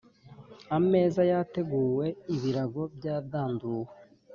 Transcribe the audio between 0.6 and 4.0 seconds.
Ameza yateguwe, ibirago byadanduwe,